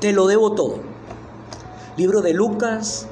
[0.00, 0.76] te lo debo todo.
[1.96, 3.08] Libro de Lucas,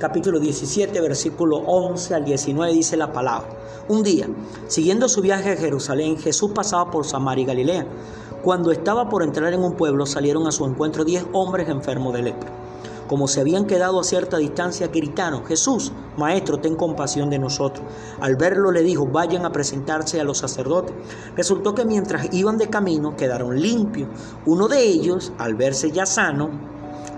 [0.00, 3.48] capítulo 17, versículo 11 al 19 dice la palabra.
[3.86, 4.28] Un día,
[4.66, 7.86] siguiendo su viaje a Jerusalén, Jesús pasaba por Samaria y Galilea.
[8.42, 12.22] Cuando estaba por entrar en un pueblo, salieron a su encuentro diez hombres enfermos de
[12.22, 12.63] lepra.
[13.08, 17.86] Como se habían quedado a cierta distancia, gritaron, Jesús, Maestro, ten compasión de nosotros.
[18.20, 20.94] Al verlo le dijo, vayan a presentarse a los sacerdotes.
[21.36, 24.08] Resultó que mientras iban de camino quedaron limpios.
[24.46, 26.48] Uno de ellos, al verse ya sano,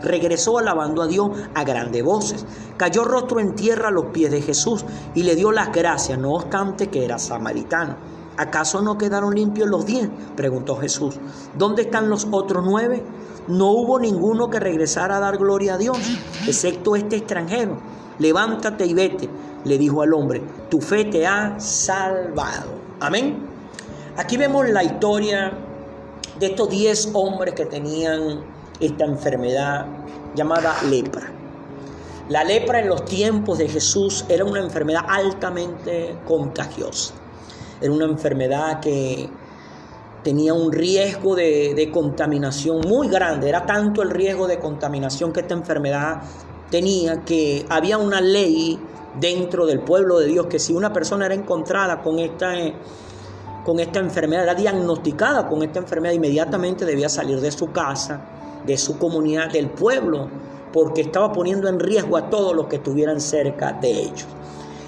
[0.02, 2.44] regresó alabando a Dios a grandes voces.
[2.76, 6.32] Cayó rostro en tierra a los pies de Jesús y le dio las gracias, no
[6.32, 7.96] obstante que era samaritano.
[8.38, 10.10] ¿Acaso no quedaron limpios los diez?
[10.36, 11.18] preguntó Jesús.
[11.56, 13.02] ¿Dónde están los otros nueve?
[13.48, 15.98] No hubo ninguno que regresara a dar gloria a Dios,
[16.46, 17.78] excepto este extranjero.
[18.18, 19.28] Levántate y vete,
[19.64, 22.70] le dijo al hombre, tu fe te ha salvado.
[23.00, 23.38] Amén.
[24.16, 25.52] Aquí vemos la historia
[26.38, 28.40] de estos diez hombres que tenían
[28.80, 29.86] esta enfermedad
[30.34, 31.30] llamada lepra.
[32.28, 37.14] La lepra en los tiempos de Jesús era una enfermedad altamente contagiosa.
[37.80, 39.28] Era una enfermedad que
[40.26, 43.48] tenía un riesgo de, contaminación muy grande.
[43.48, 46.20] Era tanto el riesgo de contaminación que esta enfermedad
[46.68, 48.76] tenía que había una ley
[49.20, 52.54] dentro del pueblo de Dios que si una persona era encontrada con esta,
[53.64, 58.20] con esta enfermedad, era diagnosticada con esta enfermedad, inmediatamente debía salir de su casa,
[58.66, 60.28] de su comunidad, del pueblo,
[60.72, 64.26] porque estaba poniendo en riesgo a todos los que estuvieran cerca de ellos.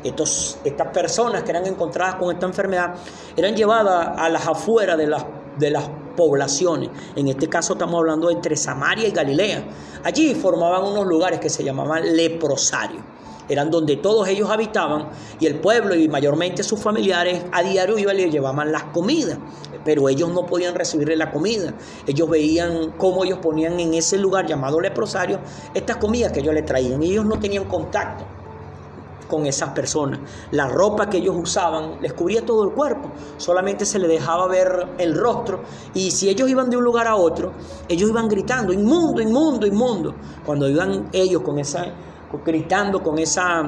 [0.05, 2.95] Estas personas que eran encontradas con esta enfermedad
[3.37, 5.25] eran llevadas a las afueras de las,
[5.59, 6.91] de las poblaciones.
[7.15, 9.65] En este caso estamos hablando entre Samaria y Galilea.
[10.03, 13.03] Allí formaban unos lugares que se llamaban leprosarios.
[13.49, 15.09] Eran donde todos ellos habitaban
[15.41, 19.39] y el pueblo y mayormente sus familiares a diario iban y le llevaban las comidas.
[19.85, 21.73] Pero ellos no podían recibirle la comida.
[22.07, 25.39] Ellos veían cómo ellos ponían en ese lugar llamado leprosario
[25.73, 27.03] estas comidas que ellos le traían.
[27.03, 28.27] Y ellos no tenían contacto
[29.29, 30.21] con esas personas.
[30.51, 34.89] La ropa que ellos usaban les cubría todo el cuerpo, solamente se les dejaba ver
[34.99, 35.63] el rostro
[35.95, 37.53] y si ellos iban de un lugar a otro,
[37.89, 40.15] ellos iban gritando, inmundo, inmundo, inmundo.
[40.45, 41.87] Cuando iban ellos con esa,
[42.45, 43.63] gritando con esa,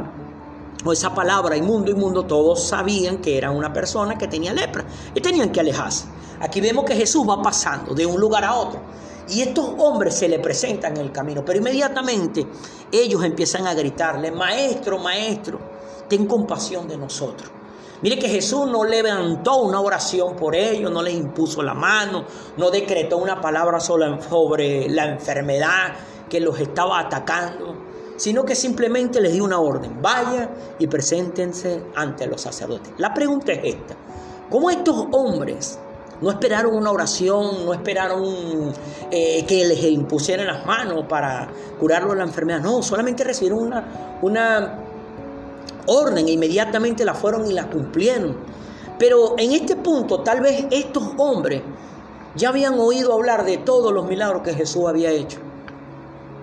[0.82, 4.84] con esa palabra, inmundo, inmundo, todos sabían que era una persona que tenía lepra
[5.14, 6.06] y tenían que alejarse.
[6.40, 8.80] Aquí vemos que Jesús va pasando de un lugar a otro.
[9.30, 12.46] Y estos hombres se le presentan en el camino, pero inmediatamente
[12.90, 15.58] ellos empiezan a gritarle, maestro, maestro,
[16.08, 17.50] ten compasión de nosotros.
[18.02, 22.24] Mire que Jesús no levantó una oración por ellos, no les impuso la mano,
[22.56, 25.94] no decretó una palabra sobre la enfermedad
[26.28, 27.76] que los estaba atacando,
[28.16, 32.94] sino que simplemente les dio una orden, vaya y preséntense ante los sacerdotes.
[32.96, 33.96] La pregunta es esta,
[34.48, 35.78] ¿cómo estos hombres
[36.20, 38.72] no esperaron una oración, no esperaron
[39.10, 41.48] eh, que les impusieran las manos para
[41.78, 42.60] curarlo de la enfermedad.
[42.60, 44.78] No, solamente recibieron una, una
[45.86, 48.36] orden e inmediatamente la fueron y la cumplieron.
[48.98, 51.62] Pero en este punto, tal vez estos hombres
[52.34, 55.38] ya habían oído hablar de todos los milagros que Jesús había hecho.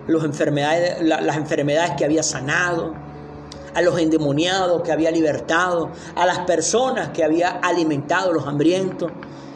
[0.07, 0.23] Las
[1.37, 2.93] enfermedades que había sanado,
[3.75, 9.11] a los endemoniados que había libertado, a las personas que había alimentado, los hambrientos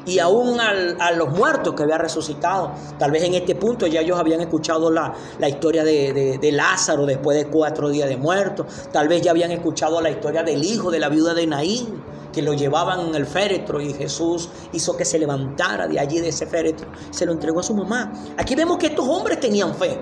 [0.06, 2.72] y aún a los muertos que había resucitado.
[2.98, 5.14] Tal vez en este punto ya ellos habían escuchado la,
[5.48, 8.66] historia de, Lázaro después de cuatro días de muerto.
[8.92, 12.04] Tal vez ya habían escuchado la historia del hijo de la viuda de Naín,
[12.34, 16.30] que lo llevaban en el féretro y Jesús hizo que se levantara de allí de
[16.30, 16.88] ese féretro.
[17.12, 18.12] Se lo entregó a su mamá.
[18.38, 20.00] Aquí vemos que estos hombres tenían fe.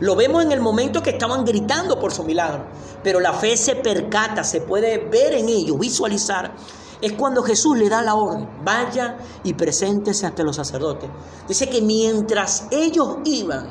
[0.00, 2.66] Lo vemos en el momento que estaban gritando por su milagro.
[3.02, 6.52] Pero la fe se percata, se puede ver en ellos, visualizar
[7.04, 11.10] es cuando Jesús le da la orden, vaya y preséntese ante los sacerdotes.
[11.46, 13.66] Dice que mientras ellos iban,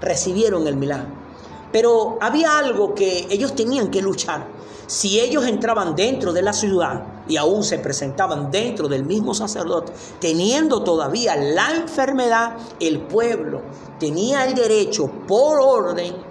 [0.00, 1.06] recibieron el milagro.
[1.70, 4.48] Pero había algo que ellos tenían que luchar.
[4.88, 9.92] Si ellos entraban dentro de la ciudad y aún se presentaban dentro del mismo sacerdote,
[10.18, 13.62] teniendo todavía la enfermedad, el pueblo
[14.00, 16.27] tenía el derecho por orden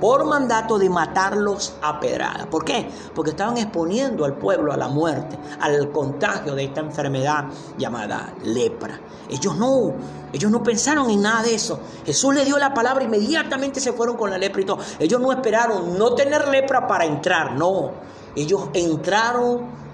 [0.00, 2.46] por mandato de matarlos a pedrada.
[2.50, 2.88] ¿Por qué?
[3.14, 7.46] Porque estaban exponiendo al pueblo a la muerte, al contagio de esta enfermedad
[7.78, 9.00] llamada lepra.
[9.28, 9.94] Ellos no,
[10.32, 11.80] ellos no pensaron en nada de eso.
[12.04, 14.78] Jesús le dio la palabra, inmediatamente se fueron con la lepra y todo.
[14.98, 17.92] Ellos no esperaron no tener lepra para entrar, no.
[18.34, 19.86] Ellos entraron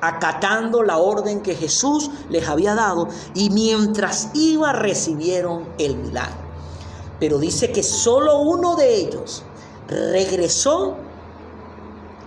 [0.00, 6.41] acatando la orden que Jesús les había dado y mientras iba recibieron el milagro
[7.22, 9.44] pero dice que solo uno de ellos
[9.86, 10.96] regresó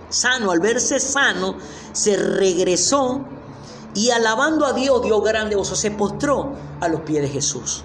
[0.08, 1.58] sano, al verse sano,
[1.92, 3.20] se regresó
[3.92, 7.84] y alabando a Dios dio grande se postró a los pies de Jesús.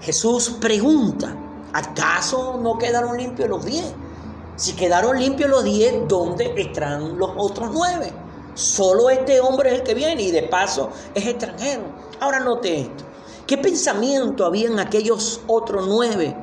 [0.00, 1.36] Jesús pregunta,
[1.74, 3.92] ¿acaso no quedaron limpios los diez?
[4.56, 8.10] Si quedaron limpios los diez, ¿dónde están los otros nueve?
[8.54, 11.82] Solo este hombre es el que viene y de paso es extranjero.
[12.18, 13.04] Ahora note esto.
[13.46, 16.34] ¿Qué pensamiento había en aquellos otros nueve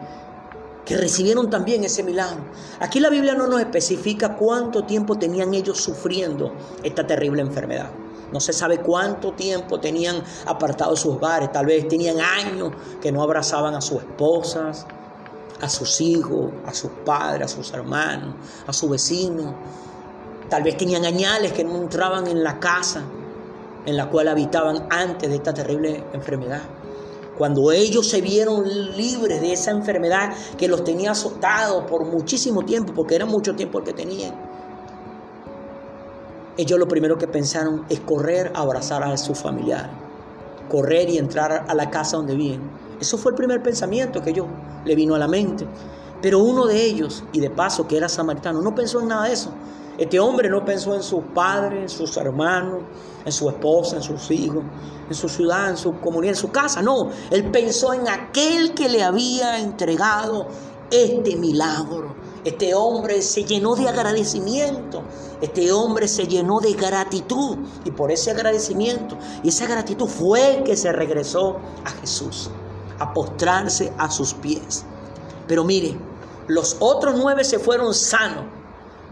[0.86, 2.44] que recibieron también ese milagro?
[2.80, 6.53] Aquí la Biblia no nos especifica cuánto tiempo tenían ellos sufriendo
[6.83, 7.89] esta terrible enfermedad.
[8.31, 11.51] No se sabe cuánto tiempo tenían apartados sus hogares.
[11.51, 12.71] Tal vez tenían años
[13.01, 14.86] que no abrazaban a sus esposas,
[15.59, 18.36] a sus hijos, a sus padres, a sus hermanos,
[18.68, 19.56] a sus vecinos.
[20.50, 23.01] Tal vez tenían añales que no entraban en la casa
[23.88, 26.62] en la cual habitaban antes de esta terrible enfermedad.
[27.41, 32.93] Cuando ellos se vieron libres de esa enfermedad que los tenía azotados por muchísimo tiempo,
[32.93, 34.35] porque era mucho tiempo el que tenían,
[36.55, 39.89] ellos lo primero que pensaron es correr a abrazar a sus familiares,
[40.69, 42.61] correr y entrar a la casa donde viven.
[42.99, 44.45] Eso fue el primer pensamiento que yo
[44.85, 45.65] le vino a la mente.
[46.21, 49.33] Pero uno de ellos, y de paso que era samaritano, no pensó en nada de
[49.33, 49.49] eso.
[50.01, 52.81] Este hombre no pensó en sus padres, en sus hermanos,
[53.24, 54.63] en su esposa, en sus hijos,
[55.07, 56.81] en su ciudad, en su comunidad, en su casa.
[56.81, 60.48] No, él pensó en aquel que le había entregado
[60.89, 62.15] este milagro.
[62.44, 65.03] Este hombre se llenó de agradecimiento.
[65.39, 67.59] Este hombre se llenó de gratitud.
[67.86, 72.50] Y por ese agradecimiento y esa gratitud fue que se regresó a Jesús,
[72.97, 74.83] a postrarse a sus pies.
[75.47, 75.95] Pero mire,
[76.47, 78.60] los otros nueve se fueron sanos.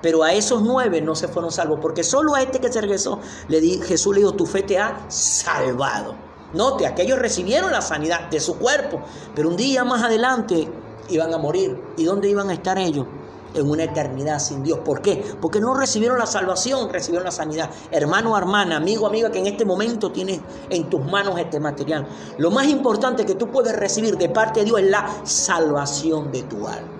[0.01, 3.19] Pero a esos nueve no se fueron salvos, porque solo a este que se regresó,
[3.47, 6.15] le Jesús le dijo, tu fe te ha salvado.
[6.53, 9.01] Note, aquellos recibieron la sanidad de su cuerpo,
[9.35, 10.67] pero un día más adelante
[11.09, 11.79] iban a morir.
[11.97, 13.05] ¿Y dónde iban a estar ellos?
[13.53, 14.79] En una eternidad sin Dios.
[14.79, 15.23] ¿Por qué?
[15.41, 17.69] Porque no recibieron la salvación, recibieron la sanidad.
[17.91, 22.07] Hermano, hermana, amigo, amiga, que en este momento tienes en tus manos este material.
[22.37, 26.43] Lo más importante que tú puedes recibir de parte de Dios es la salvación de
[26.43, 26.98] tu alma.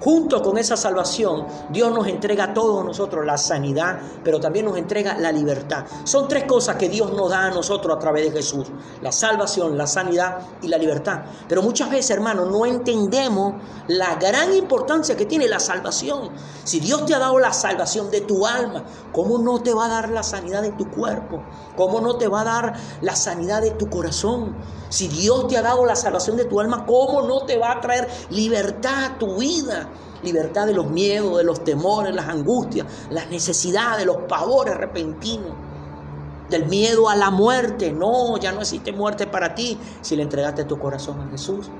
[0.00, 4.78] Junto con esa salvación, Dios nos entrega a todos nosotros la sanidad, pero también nos
[4.78, 5.84] entrega la libertad.
[6.04, 8.68] Son tres cosas que Dios nos da a nosotros a través de Jesús.
[9.02, 11.24] La salvación, la sanidad y la libertad.
[11.48, 13.54] Pero muchas veces, hermanos, no entendemos
[13.88, 16.30] la gran importancia que tiene la salvación.
[16.64, 19.88] Si Dios te ha dado la salvación de tu alma, ¿cómo no te va a
[19.88, 21.42] dar la sanidad de tu cuerpo?
[21.76, 24.56] ¿Cómo no te va a dar la sanidad de tu corazón?
[24.88, 27.80] Si Dios te ha dado la salvación de tu alma, ¿cómo no te va a
[27.80, 29.89] traer libertad a tu vida?
[30.22, 35.52] Libertad de los miedos, de los temores, las angustias, las necesidades, los pavores repentinos.
[36.48, 37.92] Del miedo a la muerte.
[37.92, 41.70] No, ya no existe muerte para ti si le entregaste tu corazón a Jesús.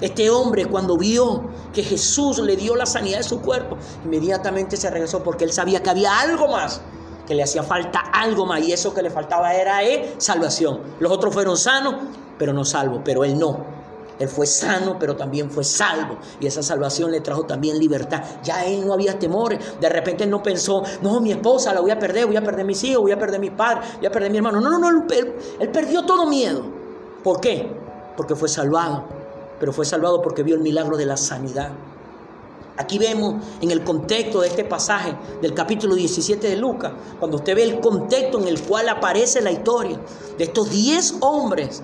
[0.00, 4.90] Este hombre cuando vio que Jesús le dio la sanidad de su cuerpo, inmediatamente se
[4.90, 6.80] regresó porque él sabía que había algo más,
[7.26, 10.80] que le hacía falta algo más y eso que le faltaba era eh, salvación.
[10.98, 11.94] Los otros fueron sanos,
[12.38, 13.73] pero no salvos, pero él no.
[14.18, 16.18] Él fue sano, pero también fue salvo.
[16.40, 18.22] Y esa salvación le trajo también libertad.
[18.42, 19.58] Ya él no había temores.
[19.80, 22.64] De repente él no pensó, no, mi esposa la voy a perder, voy a perder
[22.64, 24.60] mis hijos, voy a perder mis padres, voy a perder mi hermano.
[24.60, 26.62] No, no, no, él, él perdió todo miedo.
[27.22, 27.68] ¿Por qué?
[28.16, 29.04] Porque fue salvado.
[29.58, 31.72] Pero fue salvado porque vio el milagro de la sanidad.
[32.76, 37.54] Aquí vemos en el contexto de este pasaje del capítulo 17 de Lucas, cuando usted
[37.54, 40.00] ve el contexto en el cual aparece la historia
[40.36, 41.82] de estos 10 hombres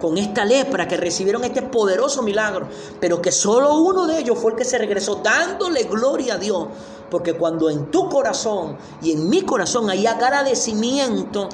[0.00, 2.68] con esta lepra que recibieron este poderoso milagro,
[3.00, 6.68] pero que solo uno de ellos fue el que se regresó dándole gloria a Dios.
[7.10, 11.48] Porque cuando en tu corazón y en mi corazón hay agradecimiento,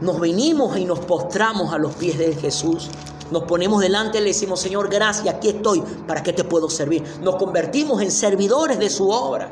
[0.00, 2.88] nos venimos y nos postramos a los pies de Jesús.
[3.30, 7.04] Nos ponemos delante y le decimos, Señor, gracias, aquí estoy, ¿para qué te puedo servir?
[7.22, 9.50] Nos convertimos en servidores de su obra.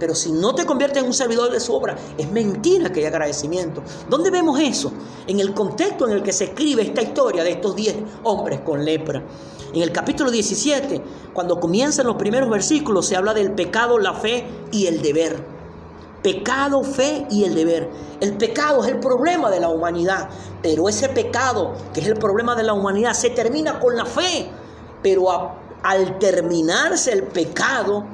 [0.00, 3.06] Pero si no te conviertes en un servidor de su obra, es mentira que hay
[3.06, 3.82] agradecimiento.
[4.08, 4.90] ¿Dónde vemos eso?
[5.26, 8.82] En el contexto en el que se escribe esta historia de estos 10 hombres con
[8.82, 9.22] lepra.
[9.74, 11.02] En el capítulo 17,
[11.34, 15.36] cuando comienzan los primeros versículos, se habla del pecado, la fe y el deber.
[16.22, 17.90] Pecado, fe y el deber.
[18.20, 20.30] El pecado es el problema de la humanidad,
[20.62, 24.50] pero ese pecado, que es el problema de la humanidad, se termina con la fe.
[25.02, 25.26] Pero
[25.82, 28.04] al terminarse el pecado,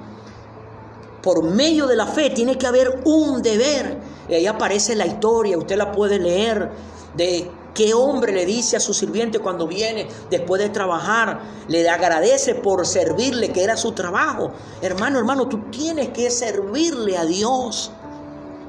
[1.26, 3.98] por medio de la fe tiene que haber un deber.
[4.28, 6.70] Y ahí aparece la historia, usted la puede leer,
[7.16, 12.54] de qué hombre le dice a su sirviente cuando viene después de trabajar, le agradece
[12.54, 14.52] por servirle, que era su trabajo.
[14.80, 17.90] Hermano, hermano, tú tienes que servirle a Dios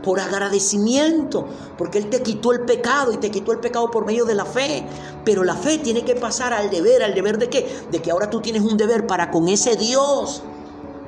[0.03, 1.45] por agradecimiento,
[1.77, 4.45] porque Él te quitó el pecado y te quitó el pecado por medio de la
[4.45, 4.83] fe.
[5.23, 7.69] Pero la fe tiene que pasar al deber, al deber de qué?
[7.91, 10.41] De que ahora tú tienes un deber para con ese Dios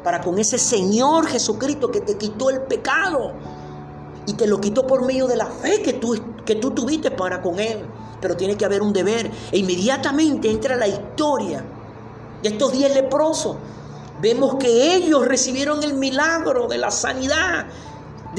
[0.09, 3.31] para con ese Señor Jesucristo que te quitó el pecado
[4.25, 7.43] y te lo quitó por medio de la fe que tú, que tú tuviste para
[7.43, 7.85] con Él.
[8.19, 9.29] pero tiene que haber un deber.
[9.51, 11.63] E inmediatamente entra la historia
[12.41, 13.57] de estos diez leprosos.
[14.19, 17.67] Vemos que ellos recibieron el milagro de la sanidad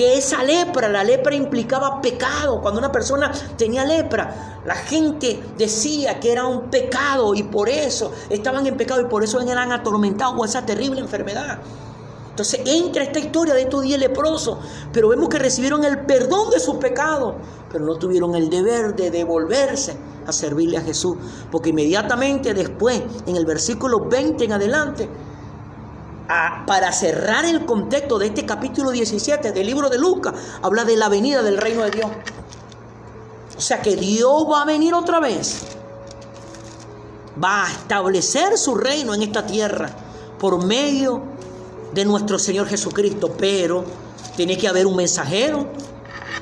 [0.01, 0.89] de esa lepra.
[0.89, 2.61] La lepra implicaba pecado.
[2.61, 8.13] Cuando una persona tenía lepra, la gente decía que era un pecado y por eso
[8.29, 11.59] estaban en pecado y por eso eran atormentados con esa terrible enfermedad.
[12.31, 14.59] Entonces entra esta historia de estos diez leprosos,
[14.93, 17.35] pero vemos que recibieron el perdón de sus pecados,
[17.71, 21.17] pero no tuvieron el deber de devolverse a servirle a Jesús,
[21.51, 25.09] porque inmediatamente después, en el versículo 20 en adelante,
[26.67, 31.09] para cerrar el contexto de este capítulo 17 del libro de Lucas, habla de la
[31.09, 32.11] venida del reino de Dios.
[33.57, 35.63] O sea que Dios va a venir otra vez.
[37.43, 39.91] Va a establecer su reino en esta tierra
[40.39, 41.23] por medio
[41.93, 43.35] de nuestro Señor Jesucristo.
[43.37, 43.85] Pero
[44.37, 45.67] tiene que haber un mensajero.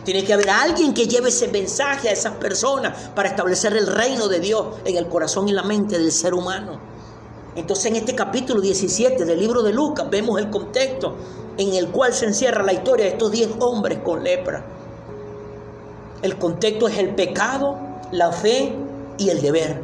[0.04, 4.28] Tiene que haber alguien que lleve ese mensaje a esas personas para establecer el reino
[4.28, 6.98] de Dios en el corazón y la mente del ser humano.
[7.59, 11.17] Entonces en este capítulo 17 del libro de Lucas vemos el contexto
[11.57, 14.65] en el cual se encierra la historia de estos 10 hombres con lepra.
[16.23, 17.77] El contexto es el pecado,
[18.12, 18.73] la fe
[19.19, 19.83] y el deber.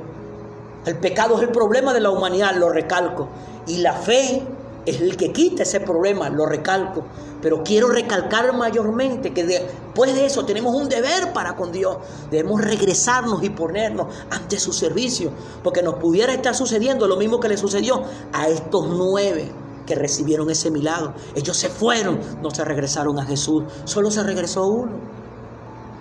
[0.86, 3.28] El pecado es el problema de la humanidad, lo recalco.
[3.66, 4.40] Y la fe
[4.86, 7.04] es el que quita ese problema, lo recalco.
[7.40, 11.98] Pero quiero recalcar mayormente que después de eso tenemos un deber para con Dios.
[12.30, 15.30] Debemos regresarnos y ponernos ante su servicio.
[15.62, 19.50] Porque nos pudiera estar sucediendo lo mismo que le sucedió a estos nueve
[19.86, 21.14] que recibieron ese milagro.
[21.34, 23.64] Ellos se fueron, no se regresaron a Jesús.
[23.84, 24.92] Solo se regresó uno.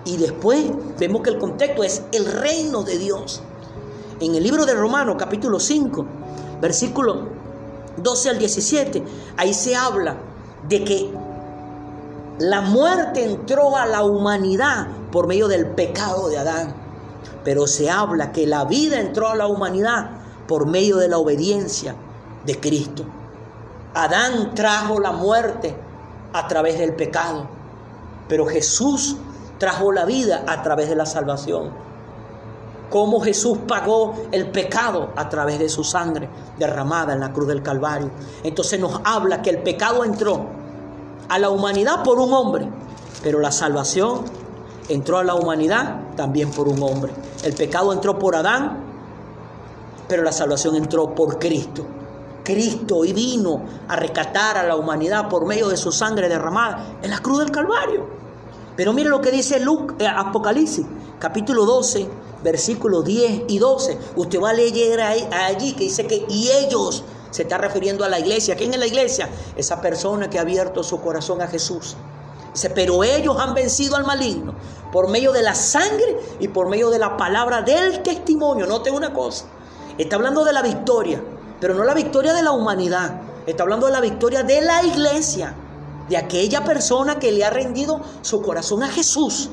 [0.05, 0.65] Y después
[0.99, 3.41] vemos que el contexto es el reino de Dios.
[4.19, 6.05] En el libro de Romanos capítulo 5,
[6.61, 7.42] versículo
[7.97, 9.03] 12 al 17,
[9.37, 10.17] ahí se habla
[10.67, 11.13] de que
[12.39, 16.73] la muerte entró a la humanidad por medio del pecado de Adán.
[17.43, 20.09] Pero se habla que la vida entró a la humanidad
[20.47, 21.95] por medio de la obediencia
[22.45, 23.05] de Cristo.
[23.93, 25.75] Adán trajo la muerte
[26.33, 27.47] a través del pecado,
[28.27, 29.17] pero Jesús
[29.59, 31.71] trajo la vida a través de la salvación.
[32.93, 37.63] Cómo Jesús pagó el pecado a través de su sangre derramada en la cruz del
[37.63, 38.11] Calvario.
[38.43, 40.45] Entonces nos habla que el pecado entró
[41.27, 42.69] a la humanidad por un hombre,
[43.23, 44.25] pero la salvación
[44.89, 47.11] entró a la humanidad también por un hombre.
[47.41, 48.83] El pecado entró por Adán,
[50.07, 51.83] pero la salvación entró por Cristo.
[52.43, 57.17] Cristo vino a rescatar a la humanidad por medio de su sangre derramada en la
[57.17, 58.05] cruz del Calvario.
[58.75, 60.85] Pero mire lo que dice Luke, eh, Apocalipsis,
[61.17, 62.07] capítulo 12,
[62.43, 63.97] versículos 10 y 12.
[64.15, 68.19] Usted va a leer allí que dice que y ellos se está refiriendo a la
[68.19, 68.55] iglesia.
[68.55, 69.29] ¿Quién es la iglesia?
[69.55, 71.95] Esa persona que ha abierto su corazón a Jesús.
[72.53, 74.53] Dice, pero ellos han vencido al maligno
[74.91, 78.67] por medio de la sangre y por medio de la palabra del testimonio.
[78.67, 79.45] Note una cosa.
[79.97, 81.23] Está hablando de la victoria,
[81.59, 83.21] pero no la victoria de la humanidad.
[83.47, 85.55] Está hablando de la victoria de la iglesia,
[86.07, 89.49] de aquella persona que le ha rendido su corazón a Jesús.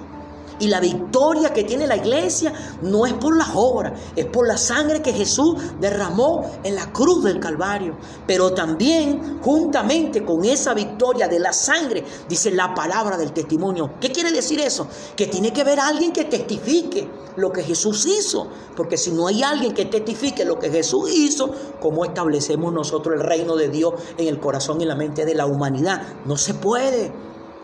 [0.61, 2.53] Y la victoria que tiene la iglesia
[2.83, 7.25] no es por las obras, es por la sangre que Jesús derramó en la cruz
[7.25, 7.97] del Calvario.
[8.27, 13.95] Pero también juntamente con esa victoria de la sangre, dice la palabra del testimonio.
[14.01, 14.87] ¿Qué quiere decir eso?
[15.17, 18.47] Que tiene que haber alguien que testifique lo que Jesús hizo.
[18.77, 21.51] Porque si no hay alguien que testifique lo que Jesús hizo,
[21.81, 25.47] ¿cómo establecemos nosotros el reino de Dios en el corazón y la mente de la
[25.47, 26.03] humanidad?
[26.27, 27.13] No se puede.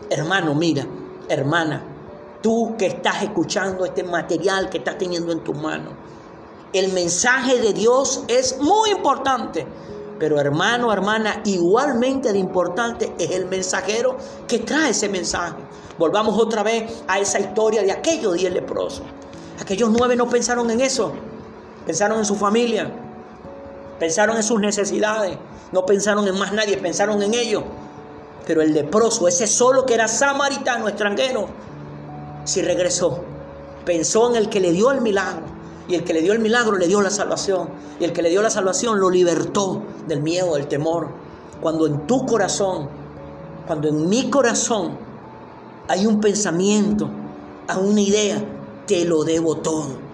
[0.09, 0.87] Hermano, mira,
[1.29, 1.96] hermana,
[2.41, 5.93] tú que estás escuchando este material que estás teniendo en tus manos.
[6.73, 9.65] El mensaje de Dios es muy importante,
[10.19, 14.17] pero hermano, hermana, igualmente de importante es el mensajero
[14.47, 15.55] que trae ese mensaje.
[15.97, 19.03] Volvamos otra vez a esa historia de aquellos diez leprosos.
[19.61, 21.13] Aquellos nueve no pensaron en eso,
[21.85, 22.91] pensaron en su familia,
[23.99, 25.37] pensaron en sus necesidades,
[25.71, 27.63] no pensaron en más nadie, pensaron en ellos.
[28.45, 31.47] Pero el leproso, ese solo que era samaritano, extranjero,
[32.47, 33.19] si regresó.
[33.85, 35.43] Pensó en el que le dio el milagro.
[35.87, 37.69] Y el que le dio el milagro le dio la salvación.
[37.99, 41.09] Y el que le dio la salvación lo libertó del miedo, del temor.
[41.61, 42.89] Cuando en tu corazón,
[43.67, 44.97] cuando en mi corazón
[45.89, 47.09] hay un pensamiento,
[47.67, 48.43] hay una idea,
[48.85, 50.07] te lo debo todo.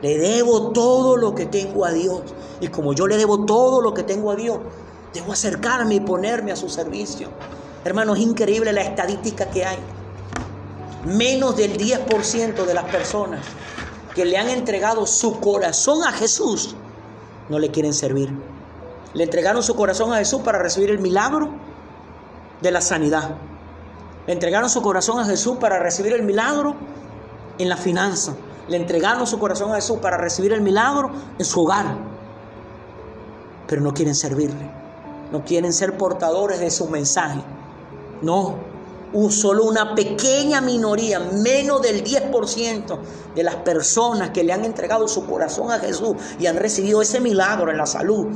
[0.00, 2.22] Le debo todo lo que tengo a Dios.
[2.60, 4.58] Y como yo le debo todo lo que tengo a Dios,
[5.12, 7.28] debo acercarme y ponerme a su servicio.
[7.84, 9.78] Hermano, es increíble la estadística que hay
[11.04, 13.40] menos del 10% de las personas
[14.14, 16.74] que le han entregado su corazón a Jesús
[17.48, 18.32] no le quieren servir.
[19.12, 21.50] Le entregaron su corazón a Jesús para recibir el milagro
[22.62, 23.34] de la sanidad.
[24.26, 26.76] Le entregaron su corazón a Jesús para recibir el milagro
[27.58, 28.34] en la finanza.
[28.68, 31.86] le entregaron su corazón a Jesús para recibir el milagro en su hogar,
[33.66, 34.70] pero no quieren servirle,
[35.32, 37.40] no quieren ser portadores de su mensaje.
[38.22, 38.69] No,
[39.30, 42.98] solo una pequeña minoría, menos del 10%
[43.34, 47.20] de las personas que le han entregado su corazón a Jesús y han recibido ese
[47.20, 48.26] milagro en la salud,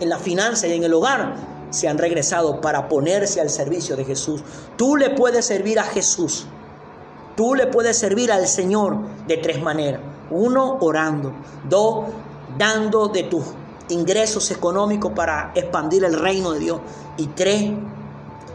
[0.00, 4.04] en la finanza y en el hogar, se han regresado para ponerse al servicio de
[4.04, 4.42] Jesús.
[4.76, 6.46] Tú le puedes servir a Jesús.
[7.36, 10.00] Tú le puedes servir al Señor de tres maneras.
[10.30, 11.32] Uno, orando.
[11.68, 12.06] Dos,
[12.56, 13.44] dando de tus
[13.90, 16.80] ingresos económicos para expandir el reino de Dios.
[17.16, 17.70] Y tres,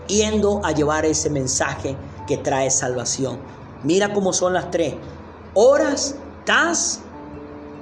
[0.07, 1.95] yendo a llevar ese mensaje
[2.27, 3.39] que trae salvación.
[3.83, 4.95] Mira cómo son las tres.
[5.53, 7.01] Oras, das,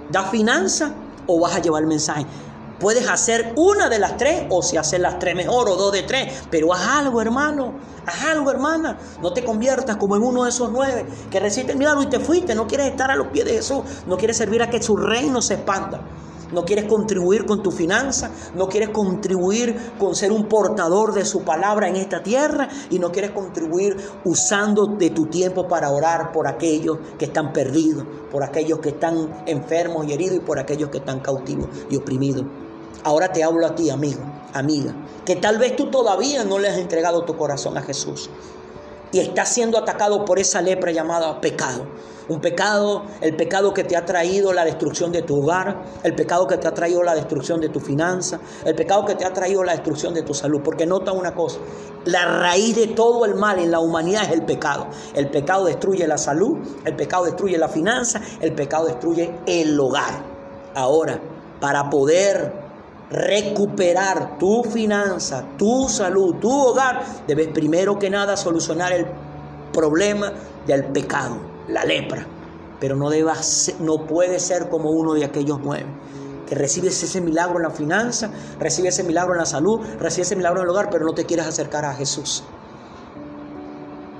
[0.10, 0.94] da finanza
[1.28, 2.26] o vas a llevar el mensaje.
[2.80, 6.02] Puedes hacer una de las tres o si haces las tres mejor o dos de
[6.02, 7.76] tres, pero haz algo hermano,
[8.08, 8.98] haz algo hermana.
[9.22, 12.56] No te conviertas como en uno de esos nueve que resisten milagro y te fuiste.
[12.56, 15.44] No quieres estar a los pies de Jesús, no quieres servir a que su reino
[15.44, 16.02] se expanda
[16.52, 21.44] no quieres contribuir con tu finanza, no quieres contribuir con ser un portador de su
[21.44, 26.48] palabra en esta tierra y no quieres contribuir usando de tu tiempo para orar por
[26.48, 31.00] aquellos que están perdidos, por aquellos que están enfermos y heridos y por aquellos que
[31.00, 32.46] están cautivos y oprimidos.
[33.04, 34.22] Ahora te hablo a ti, amigo,
[34.54, 34.94] amiga,
[35.26, 38.30] que tal vez tú todavía no le has entregado tu corazón a Jesús
[39.12, 41.86] y estás siendo atacado por esa lepra llamada pecado.
[42.30, 46.48] Un pecado, el pecado que te ha traído la destrucción de tu hogar, el pecado
[46.48, 49.64] que te ha traído la destrucción de tu finanza, el pecado que te ha traído
[49.64, 50.62] la destrucción de tu salud.
[50.64, 51.60] Porque nota una cosa,
[52.06, 54.88] la raíz de todo el mal en la humanidad es el pecado.
[55.14, 60.24] El pecado destruye la salud, el pecado destruye la finanza, el pecado destruye el hogar.
[60.74, 61.20] Ahora,
[61.60, 62.61] para poder
[63.12, 69.06] recuperar tu finanza, tu salud, tu hogar, debes primero que nada solucionar el
[69.74, 70.32] problema
[70.66, 72.26] del pecado la lepra,
[72.80, 75.86] pero no, debas, no puede ser como uno de aquellos nueve,
[76.48, 80.36] que recibes ese milagro en la finanza, recibes ese milagro en la salud, recibes ese
[80.36, 82.44] milagro en el hogar, pero no te quieres acercar a Jesús.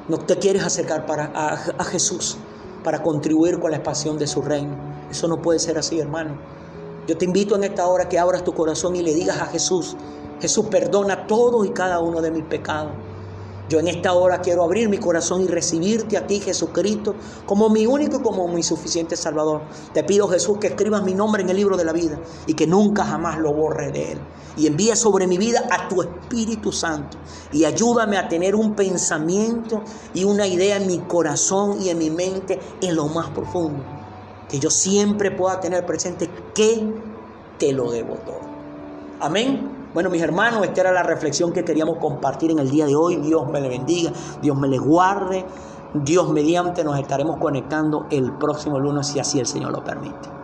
[0.08, 2.38] No te quieres acercar para, a, a Jesús
[2.84, 4.76] para contribuir con la expansión de su reino.
[5.10, 6.38] Eso no puede ser así, hermano.
[7.08, 9.98] Yo te invito en esta hora que abras tu corazón y le digas a Jesús,
[10.40, 12.94] Jesús perdona todo y cada uno de mis pecados.
[13.70, 17.88] Yo en esta hora quiero abrir mi corazón y recibirte a ti, Jesucristo, como mi
[17.88, 19.62] único y como mi suficiente Salvador.
[19.94, 22.68] Te pido, Jesús, que escribas mi nombre en el libro de la vida y que
[22.68, 24.20] nunca jamás lo borre de él.
[24.58, 27.18] Y envíe sobre mi vida a tu Espíritu Santo
[27.52, 29.82] y ayúdame a tener un pensamiento
[30.14, 34.01] y una idea en mi corazón y en mi mente en lo más profundo.
[34.52, 36.94] Que yo siempre pueda tener presente que
[37.58, 38.42] te lo debo todo.
[39.22, 39.90] Amén.
[39.94, 43.16] Bueno, mis hermanos, esta era la reflexión que queríamos compartir en el día de hoy.
[43.16, 44.12] Dios me le bendiga,
[44.42, 45.46] Dios me le guarde.
[45.94, 50.41] Dios mediante nos estaremos conectando el próximo lunes si así el Señor lo permite.